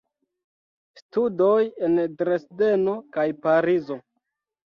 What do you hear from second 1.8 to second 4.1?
en Dresdeno kaj Parizo.